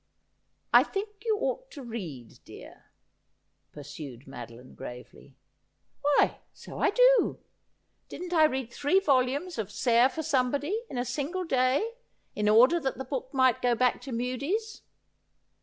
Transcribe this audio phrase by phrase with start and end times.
[0.73, 2.85] 'I think you ought to read, dear,'
[3.71, 5.37] pursued Madoline gravely.'
[6.01, 7.37] Why, so I do.
[8.09, 11.87] Didn't I read three volumes of" Sair for Somebody," in a single day,
[12.33, 14.81] in order that the book might go back to Mudie's